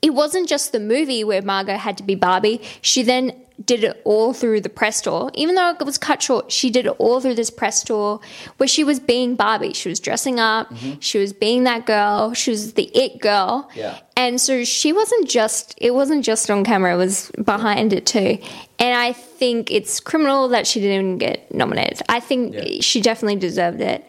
It 0.00 0.14
wasn't 0.14 0.48
just 0.48 0.70
the 0.70 0.78
movie 0.78 1.24
where 1.24 1.42
Margot 1.42 1.76
had 1.76 1.96
to 1.98 2.04
be 2.04 2.14
Barbie. 2.14 2.60
She 2.82 3.02
then 3.02 3.32
did 3.64 3.82
it 3.82 4.00
all 4.04 4.32
through 4.32 4.60
the 4.60 4.68
press 4.68 5.00
tour. 5.00 5.30
Even 5.34 5.54
though 5.56 5.70
it 5.70 5.84
was 5.84 5.98
cut 5.98 6.22
short, 6.22 6.52
she 6.52 6.70
did 6.70 6.86
it 6.86 6.94
all 6.98 7.20
through 7.20 7.34
this 7.34 7.50
press 7.50 7.82
tour 7.82 8.20
where 8.58 8.68
she 8.68 8.84
was 8.84 9.00
being 9.00 9.34
Barbie. 9.34 9.72
She 9.72 9.88
was 9.88 9.98
dressing 10.00 10.38
up, 10.38 10.72
she 11.00 11.18
was 11.18 11.32
being 11.32 11.64
that 11.64 11.84
girl, 11.84 12.34
she 12.34 12.50
was 12.52 12.74
the 12.74 12.84
it 12.96 13.20
girl. 13.20 13.68
Yeah. 13.74 13.98
And 14.16 14.40
so 14.40 14.64
she 14.64 14.92
wasn't 14.92 15.28
just 15.28 15.74
it 15.78 15.92
wasn't 15.92 16.24
just 16.24 16.48
on 16.50 16.62
camera, 16.64 16.94
it 16.94 16.98
was 16.98 17.30
behind 17.44 17.92
it 17.92 18.06
too. 18.06 18.38
And 18.78 18.96
I 18.96 19.12
think 19.12 19.70
it's 19.72 19.98
criminal 20.00 20.48
that 20.48 20.66
she 20.66 20.80
didn't 20.80 21.18
get 21.18 21.52
nominated. 21.52 22.00
I 22.08 22.20
think 22.20 22.54
Yeah. 22.54 22.80
she 22.80 23.00
definitely 23.00 23.36
deserved 23.40 23.80
it. 23.80 24.04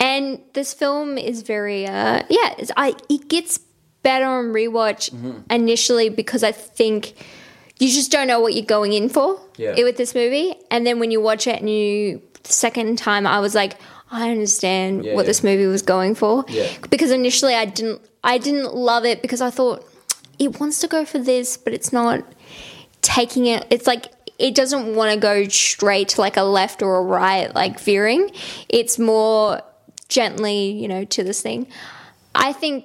And 0.00 0.40
this 0.54 0.72
film 0.74 1.18
is 1.18 1.42
very 1.42 1.86
uh 1.86 2.22
yeah, 2.30 2.54
it's, 2.58 2.70
I 2.76 2.94
it 3.10 3.28
gets 3.28 3.58
better 4.02 4.24
on 4.24 4.46
rewatch 4.46 5.10
Mm-hmm. 5.10 5.40
initially 5.50 6.08
because 6.08 6.42
I 6.42 6.52
think 6.52 7.14
you 7.78 7.88
just 7.88 8.10
don't 8.10 8.26
know 8.26 8.40
what 8.40 8.54
you're 8.54 8.64
going 8.64 8.92
in 8.92 9.08
for 9.08 9.40
Yeah. 9.56 9.74
with 9.82 9.96
this 9.96 10.14
movie. 10.14 10.54
And 10.70 10.86
then 10.86 10.98
when 10.98 11.10
you 11.10 11.20
watch 11.20 11.46
it 11.46 11.60
and 11.60 11.68
you 11.70 12.22
second 12.44 12.96
time 12.98 13.26
I 13.26 13.40
was 13.40 13.54
like, 13.54 13.74
I 14.10 14.30
understand 14.30 15.04
Yeah, 15.04 15.14
what 15.14 15.22
yeah. 15.22 15.26
this 15.26 15.42
movie 15.44 15.66
was 15.66 15.82
going 15.82 16.14
for. 16.14 16.44
Yeah. 16.48 16.68
Because 16.90 17.10
initially 17.10 17.54
I 17.54 17.64
didn't 17.66 18.00
I 18.24 18.38
didn't 18.38 18.74
love 18.74 19.04
it 19.04 19.20
because 19.22 19.40
I 19.40 19.50
thought 19.50 19.84
it 20.38 20.58
wants 20.60 20.80
to 20.80 20.88
go 20.88 21.04
for 21.04 21.18
this, 21.18 21.56
but 21.56 21.72
it's 21.72 21.92
not 21.92 22.20
taking 23.02 23.46
it 23.46 23.66
it's 23.70 23.86
like 23.86 24.06
it 24.38 24.54
doesn't 24.54 24.94
want 24.94 25.12
to 25.14 25.18
go 25.18 25.48
straight 25.48 26.08
to 26.10 26.20
like 26.20 26.36
a 26.36 26.42
left 26.42 26.82
or 26.82 26.96
a 26.96 27.02
right 27.02 27.54
like 27.54 27.80
veering. 27.80 28.30
It's 28.68 28.98
more 28.98 29.60
gently, 30.08 30.70
you 30.72 30.88
know, 30.88 31.04
to 31.04 31.24
this 31.24 31.40
thing. 31.42 31.66
I 32.34 32.52
think 32.52 32.84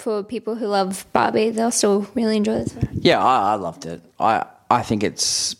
for 0.00 0.22
people 0.22 0.54
who 0.56 0.66
love 0.66 1.06
Barbie, 1.12 1.50
they'll 1.50 1.70
still 1.70 2.06
really 2.14 2.36
enjoy 2.36 2.64
this. 2.64 2.74
Yeah, 2.92 3.22
I, 3.22 3.52
I 3.52 3.54
loved 3.56 3.86
it. 3.86 4.02
I 4.18 4.46
I 4.70 4.82
think 4.82 5.02
it's 5.04 5.56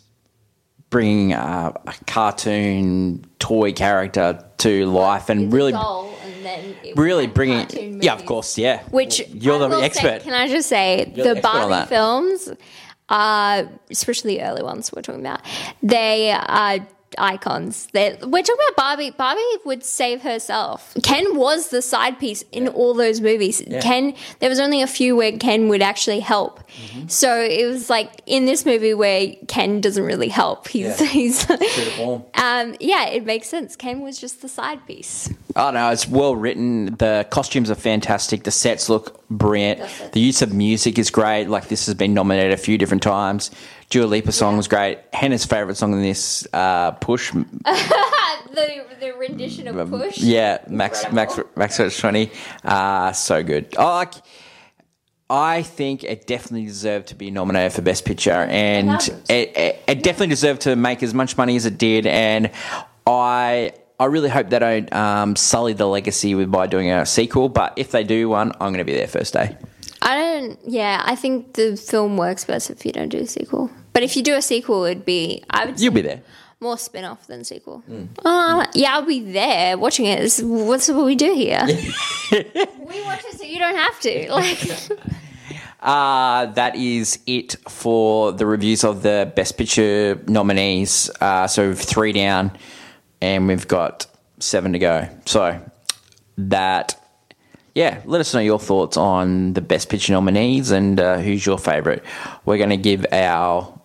bringing 0.90 1.32
a, 1.32 1.72
a 1.86 1.94
cartoon 2.06 3.24
toy 3.38 3.72
character 3.72 4.44
to 4.58 4.86
life 4.86 5.28
and 5.30 5.52
really 5.52 5.72
and 5.72 6.44
then 6.44 6.74
it 6.82 6.96
really 6.96 7.26
was 7.26 7.34
bringing 7.34 8.02
yeah 8.02 8.12
of 8.14 8.26
course 8.26 8.58
yeah 8.58 8.82
Which 8.90 9.20
you're 9.28 9.54
I 9.54 9.58
the 9.58 9.68
will 9.68 9.78
say- 9.78 9.84
expert 9.86 10.22
can 10.22 10.32
I 10.34 10.48
just 10.48 10.68
say 10.68 11.12
You're 11.14 11.26
the 11.28 11.34
the 11.34 11.38
expert 11.38 11.48
on 11.48 11.52
Barbie 11.68 11.70
that. 11.74 11.88
films, 11.88 12.50
uh, 13.08 13.64
especially 13.90 14.36
the 14.38 14.42
early 14.44 14.62
ones 14.64 14.90
we're 14.92 15.02
talking 15.02 15.20
about, 15.20 15.42
they 15.82 16.32
are 16.32 16.78
icons. 17.18 17.88
They're, 17.92 18.16
we're 18.22 18.42
talking 18.42 18.64
about 18.68 18.76
Barbie. 18.76 19.10
Barbie 19.10 19.40
would 19.64 19.84
save 19.84 20.22
herself. 20.22 20.94
Ken 21.02 21.36
was 21.36 21.68
the 21.68 21.82
side 21.82 22.18
piece 22.18 22.42
in 22.52 22.68
all 22.68 22.94
those 22.94 23.20
movies. 23.20 23.62
Ken, 23.80 24.14
there 24.38 24.48
was 24.48 24.60
only 24.60 24.82
a 24.82 24.86
few 24.86 25.16
where 25.16 25.32
Ken 25.32 25.68
would 25.68 25.82
actually 25.82 26.20
help. 26.20 26.60
Mm-hmm. 26.70 27.08
So 27.08 27.40
it 27.40 27.66
was 27.66 27.90
like 27.90 28.22
in 28.26 28.46
this 28.46 28.64
movie 28.64 28.94
where 28.94 29.34
Ken 29.48 29.80
doesn't 29.80 30.04
really 30.04 30.28
help. 30.28 30.68
He's 30.68 31.00
Yeah. 31.00 31.06
he's. 31.10 31.44
form. 31.96 32.24
Um, 32.34 32.76
yeah, 32.80 33.08
it 33.08 33.24
makes 33.24 33.48
sense. 33.48 33.76
Ken 33.76 34.00
was 34.00 34.18
just 34.18 34.42
the 34.42 34.48
side 34.48 34.86
piece. 34.86 35.28
Oh 35.56 35.70
no, 35.70 35.90
it's 35.90 36.08
well 36.08 36.36
written. 36.36 36.94
The 36.96 37.26
costumes 37.30 37.70
are 37.70 37.74
fantastic. 37.74 38.44
The 38.44 38.50
sets 38.50 38.88
look 38.88 39.26
brilliant. 39.28 39.80
The 40.12 40.20
use 40.20 40.42
of 40.42 40.52
music 40.52 40.98
is 40.98 41.10
great. 41.10 41.46
Like 41.46 41.68
this 41.68 41.86
has 41.86 41.94
been 41.94 42.14
nominated 42.14 42.52
a 42.52 42.56
few 42.56 42.78
different 42.78 43.02
times. 43.02 43.50
Dua 43.90 44.06
Lipa 44.06 44.32
song 44.32 44.56
was 44.56 44.68
great. 44.68 45.00
Hannah's 45.12 45.44
favorite 45.44 45.76
song 45.76 45.92
in 45.92 46.00
this, 46.02 46.46
uh, 46.52 46.92
"Push." 46.92 47.32
The 48.52 48.84
the 48.98 49.12
rendition 49.12 49.68
of 49.68 49.90
Push. 49.90 50.18
Yeah, 50.18 50.58
Max 50.68 51.04
Max 51.12 51.38
Max 51.54 51.78
Twenty. 52.00 52.32
Uh, 52.64 53.12
so 53.12 53.44
good. 53.44 53.76
I 53.76 53.84
like. 53.84 54.14
I 55.28 55.62
think 55.62 56.02
it 56.02 56.26
definitely 56.26 56.66
deserved 56.66 57.08
to 57.08 57.14
be 57.14 57.30
nominated 57.30 57.72
for 57.72 57.82
Best 57.82 58.04
Picture, 58.04 58.32
and 58.32 59.00
it, 59.28 59.56
it, 59.56 59.82
it 59.86 60.02
definitely 60.02 60.26
deserved 60.26 60.62
to 60.62 60.74
make 60.74 61.04
as 61.04 61.14
much 61.14 61.36
money 61.38 61.54
as 61.54 61.66
it 61.66 61.78
did. 61.78 62.04
And 62.06 62.50
I, 63.06 63.72
I 64.00 64.06
really 64.06 64.28
hope 64.28 64.50
they 64.50 64.58
don't 64.58 64.92
um, 64.92 65.36
sully 65.36 65.72
the 65.72 65.86
legacy 65.86 66.34
with 66.34 66.50
by 66.50 66.66
doing 66.66 66.90
a 66.90 67.06
sequel. 67.06 67.48
But 67.48 67.74
if 67.76 67.92
they 67.92 68.02
do 68.02 68.28
one, 68.28 68.50
I'm 68.54 68.72
going 68.72 68.78
to 68.78 68.84
be 68.84 68.94
there 68.94 69.06
first 69.06 69.32
day. 69.32 69.56
I 70.02 70.16
don't. 70.18 70.58
Yeah, 70.66 71.00
I 71.04 71.14
think 71.14 71.52
the 71.52 71.76
film 71.76 72.16
works 72.16 72.44
best 72.44 72.68
if 72.68 72.84
you 72.84 72.90
don't 72.90 73.10
do 73.10 73.18
a 73.18 73.26
sequel. 73.26 73.70
But 73.92 74.02
if 74.02 74.16
you 74.16 74.22
do 74.22 74.34
a 74.36 74.42
sequel, 74.42 74.84
it'd 74.84 75.04
be 75.04 75.42
I 75.50 75.66
would 75.66 75.80
You'll 75.80 75.92
be 75.94 76.02
there. 76.02 76.22
more 76.60 76.78
spin 76.78 77.04
off 77.04 77.26
than 77.26 77.42
sequel. 77.44 77.82
Uh, 78.24 78.66
yeah, 78.74 78.94
I'll 78.94 79.02
be 79.06 79.20
there 79.20 79.76
watching 79.78 80.06
it. 80.06 80.20
This- 80.20 80.40
What's 80.42 80.88
what 80.88 81.04
we 81.04 81.16
do 81.16 81.34
here? 81.34 81.62
we 81.66 83.02
watch 83.04 83.24
it 83.24 83.38
so 83.38 83.44
you 83.44 83.58
don't 83.58 83.76
have 83.76 84.00
to. 84.00 84.32
Like, 84.32 84.68
Uh, 85.82 86.44
that 86.52 86.76
is 86.76 87.20
it 87.26 87.56
for 87.66 88.32
the 88.32 88.44
reviews 88.44 88.84
of 88.84 89.02
the 89.02 89.32
Best 89.34 89.56
Picture 89.56 90.22
nominees. 90.28 91.08
Uh, 91.22 91.46
so 91.46 91.68
we've 91.68 91.78
three 91.78 92.12
down, 92.12 92.50
and 93.22 93.48
we've 93.48 93.66
got 93.66 94.06
seven 94.40 94.74
to 94.74 94.78
go. 94.78 95.08
So 95.24 95.58
that, 96.36 97.02
yeah, 97.74 98.02
let 98.04 98.20
us 98.20 98.34
know 98.34 98.40
your 98.40 98.58
thoughts 98.58 98.98
on 98.98 99.54
the 99.54 99.62
Best 99.62 99.88
Picture 99.88 100.12
nominees 100.12 100.70
and 100.70 101.00
uh, 101.00 101.16
who's 101.16 101.46
your 101.46 101.56
favourite. 101.58 102.02
We're 102.44 102.58
going 102.58 102.68
to 102.68 102.76
give 102.76 103.06
our 103.10 103.79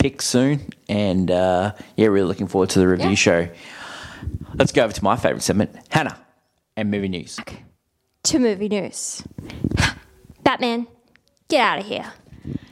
pick 0.00 0.20
soon, 0.22 0.68
and 0.88 1.30
uh, 1.30 1.72
yeah, 1.96 2.06
really 2.08 2.26
looking 2.26 2.48
forward 2.48 2.70
to 2.70 2.78
the 2.80 2.88
review 2.88 3.10
Yeah. 3.10 3.14
show. 3.14 3.48
Let's 4.54 4.72
go 4.72 4.82
over 4.84 4.92
to 4.92 5.04
my 5.04 5.16
favourite 5.16 5.42
segment, 5.42 5.76
Hannah, 5.90 6.18
and 6.76 6.90
movie 6.90 7.08
news. 7.08 7.38
to 8.24 8.38
movie 8.38 8.68
news. 8.68 9.22
Batman, 10.42 10.86
get 11.48 11.60
out 11.60 11.78
of 11.78 11.86
here. 11.86 12.12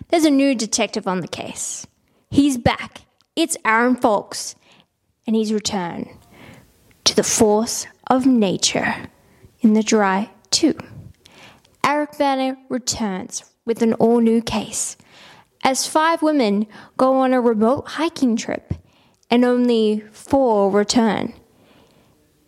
There's 0.08 0.25
a 0.25 0.30
new 0.30 0.54
detective 0.54 1.06
on 1.06 1.20
the 1.20 1.28
case. 1.28 1.87
He's 2.30 2.56
back. 2.58 3.02
It's 3.37 3.56
Aaron 3.64 3.94
Folks, 3.97 4.54
and 5.26 5.37
he's 5.37 5.52
returned 5.52 6.08
to 7.04 7.14
the 7.14 7.23
force 7.23 7.87
of 8.11 8.26
nature 8.26 8.94
in 9.61 9.75
the 9.75 9.82
dry 9.82 10.30
too. 10.50 10.75
Eric 11.85 12.18
Bana 12.18 12.56
returns 12.68 13.44
with 13.64 13.80
an 13.82 13.92
all 13.94 14.20
new 14.20 14.42
case 14.42 14.97
as 15.62 15.87
five 15.87 16.23
women 16.23 16.67
go 16.97 17.17
on 17.19 17.33
a 17.33 17.41
remote 17.41 17.88
hiking 17.88 18.37
trip 18.37 18.75
and 19.31 19.45
only 19.45 20.05
four 20.12 20.71
return. 20.71 21.35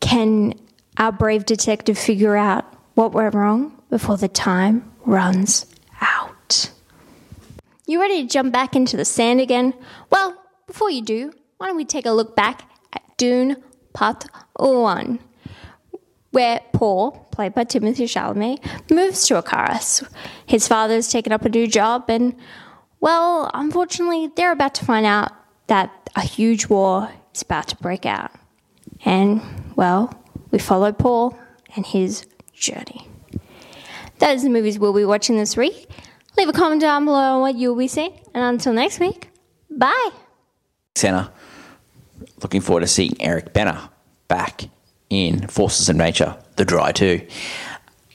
Can 0.01 0.55
our 0.97 1.13
brave 1.13 1.45
detective 1.45 1.99
figure 1.99 2.37
out 2.37 2.65
what 2.95 3.13
went 3.13 3.35
wrong 3.35 3.83
before 3.91 4.17
the 4.17 4.29
time 4.29 4.91
runs 5.05 5.67
out? 6.01 6.71
You 7.87 8.01
ready 8.01 8.23
to 8.23 8.29
jump 8.29 8.53
back 8.53 8.77
into 8.77 8.97
the 8.97 9.05
sand 9.05 9.41
again? 9.41 9.75
Well, 10.11 10.41
before 10.67 10.91
you 10.91 11.03
do, 11.03 11.33
why 11.59 11.67
don't 11.67 11.77
we 11.77 11.85
take 11.85 12.07
a 12.07 12.13
look 12.13 12.37
back 12.37 12.71
at 12.93 13.03
Dune 13.17 13.57
Part 13.93 14.25
1, 14.57 15.19
where 16.31 16.61
Paul, 16.73 17.29
played 17.33 17.55
by 17.55 17.65
Timothée 17.65 18.05
Chalamet, 18.05 18.91
moves 18.91 19.27
to 19.27 19.35
Arrakis. 19.35 20.09
His 20.47 20.69
father's 20.69 21.09
taken 21.09 21.33
up 21.33 21.45
a 21.45 21.49
new 21.49 21.67
job, 21.67 22.05
and, 22.09 22.35
well, 23.01 23.51
unfortunately, 23.55 24.31
they're 24.37 24.53
about 24.53 24.75
to 24.77 24.85
find 24.85 25.07
out 25.07 25.33
that 25.67 26.11
a 26.17 26.23
huge 26.23 26.67
war 26.69 27.11
is 27.35 27.43
about 27.43 27.69
to 27.69 27.77
break 27.77 28.07
out. 28.07 28.31
And, 29.05 29.41
well, 29.77 30.15
we 30.51 30.59
follow 30.59 30.93
Paul 30.93 31.39
and 31.75 31.87
his 31.87 32.27
journey. 32.53 33.09
That 34.19 34.35
is 34.35 34.43
the 34.43 34.51
movies 34.51 34.79
we'll 34.79 34.93
be 34.93 35.05
watching 35.05 35.37
this 35.37 35.57
week. 35.57 35.89
Leave 36.37 36.49
a 36.49 36.53
comment 36.53 36.81
down 36.81 37.05
below 37.07 37.37
on 37.37 37.41
what 37.41 37.55
you'll 37.55 37.77
be 37.77 37.89
seeing. 37.89 38.13
And 38.35 38.45
until 38.45 38.73
next 38.73 39.01
week, 39.01 39.31
bye. 39.71 40.11
Center. 40.95 41.31
Looking 42.43 42.61
forward 42.61 42.81
to 42.81 42.87
seeing 42.87 43.21
Eric 43.21 43.53
Bana 43.53 43.91
back 44.29 44.65
in 45.09 45.49
Forces 45.49 45.89
of 45.89 45.97
Nature, 45.97 46.37
The 46.57 46.65
Dry 46.65 46.93
2. 46.93 47.27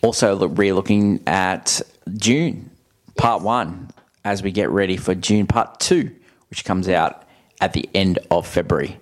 Also, 0.04 0.48
re 0.48 0.72
looking 0.72 1.22
at 1.25 1.82
Dune, 2.08 2.70
part 3.18 3.42
one, 3.42 3.89
as 4.25 4.44
we 4.44 4.51
get 4.51 4.70
ready 4.70 4.98
for 4.98 5.15
Dune 5.15 5.48
part 5.48 5.79
two, 5.79 6.13
which 6.50 6.65
comes 6.65 6.89
out 6.89 7.24
at 7.62 7.72
the 7.74 7.88
end 7.94 8.20
of 8.32 8.46
February. 8.46 9.00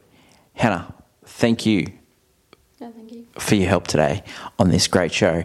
Hannah, 0.54 0.94
thank 1.26 1.66
you 1.66 1.88
for 3.40 3.56
your 3.56 3.70
help 3.70 3.88
today 3.88 4.22
on 4.60 4.70
this 4.70 4.88
great 4.88 5.12
show. 5.12 5.44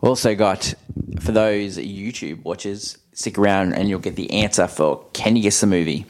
We 0.00 0.08
also 0.08 0.34
got, 0.34 0.74
for 1.20 1.30
those 1.30 1.76
YouTube 1.76 2.42
watchers, 2.42 2.98
stick 3.12 3.38
around 3.38 3.74
and 3.74 3.88
you'll 3.88 4.00
get 4.00 4.16
the 4.16 4.32
answer 4.32 4.66
for 4.66 5.04
Can 5.12 5.36
You 5.36 5.42
Guess 5.44 5.60
the 5.60 5.66
Movie? 5.68 6.06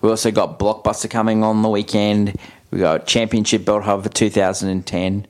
We 0.00 0.08
also 0.08 0.30
got 0.30 0.58
Blockbuster 0.58 1.10
coming 1.10 1.42
on 1.42 1.60
the 1.62 1.68
weekend. 1.68 2.38
We 2.70 2.78
got 2.78 3.06
Championship 3.06 3.64
Belt 3.64 3.82
Hub 3.82 4.04
for 4.04 4.08
2010. 4.08 5.26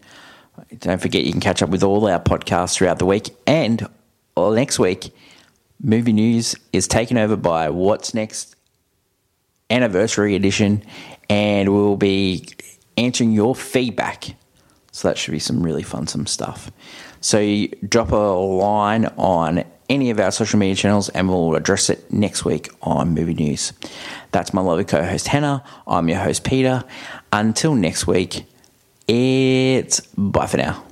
Don't 0.79 1.01
forget 1.01 1.25
you 1.25 1.33
can 1.33 1.41
catch 1.41 1.63
up 1.63 1.71
with 1.71 1.83
all 1.83 2.07
our 2.07 2.21
podcasts 2.21 2.77
throughout 2.77 2.99
the 2.99 3.07
week. 3.07 3.31
And 3.47 3.89
next 4.37 4.79
week, 4.79 5.13
movie 5.83 6.13
news 6.13 6.55
is 6.73 6.89
taken 6.89 7.17
over 7.17 7.37
by 7.37 7.71
What's 7.71 8.15
Next 8.15 8.57
Anniversary 9.71 10.35
Edition. 10.35 10.83
And 11.29 11.73
we'll 11.73 11.97
be 11.97 12.49
answering 12.97 13.33
your 13.33 13.55
feedback. 13.55 14.37
So 14.93 15.09
that 15.09 15.19
should 15.19 15.33
be 15.33 15.39
some 15.39 15.63
really 15.63 15.83
fun, 15.83 16.07
some 16.07 16.27
stuff. 16.27 16.71
So 17.21 17.67
drop 17.89 18.13
a 18.13 18.17
line 18.17 19.07
on 19.17 19.65
any 19.89 20.11
of 20.11 20.21
our 20.21 20.31
social 20.31 20.59
media 20.59 20.75
channels 20.75 21.09
and 21.11 21.29
we'll 21.29 21.55
address 21.55 21.91
it 21.91 22.11
next 22.13 22.45
week 22.45 22.71
on 22.83 23.11
Movie 23.11 23.35
News. 23.35 23.73
That's 24.31 24.55
my 24.55 24.63
lovely 24.63 24.85
co 24.85 25.03
host 25.05 25.29
Hannah. 25.29 25.65
I'm 25.87 26.09
your 26.09 26.19
host 26.19 26.45
Peter. 26.45 26.85
Until 27.33 27.75
next 27.75 28.07
week, 28.07 28.47
it's 29.07 30.01
bye 30.17 30.47
for 30.47 30.57
now. 30.57 30.85